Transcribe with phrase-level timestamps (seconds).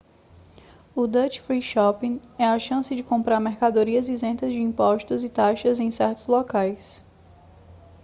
[0.95, 5.79] o duty free shopping é a chance de comprar mercadorias isentas de impostos e taxas
[5.79, 7.05] em certos locais